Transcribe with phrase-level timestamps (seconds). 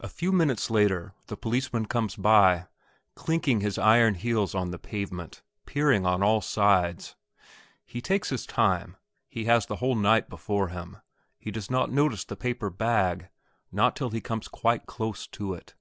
[0.00, 2.66] A few minutes later the policeman comes by,
[3.14, 7.14] clinking his iron heels on the pavement, peering on all sides.
[7.86, 8.96] He takes his time;
[9.28, 10.96] he has the whole night before him;
[11.38, 13.28] he does not notice the paper bag
[13.70, 15.76] not till he comes quite close to it.